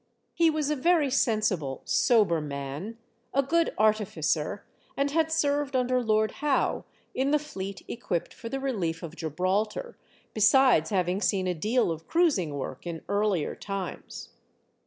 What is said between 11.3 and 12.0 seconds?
a deal